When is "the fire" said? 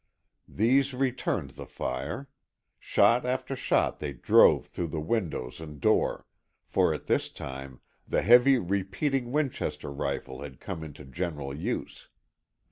1.51-2.27